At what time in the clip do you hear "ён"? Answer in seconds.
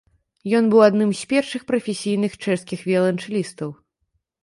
0.59-0.69